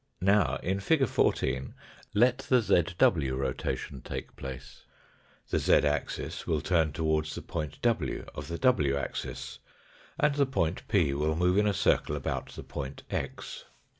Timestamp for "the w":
8.47-8.97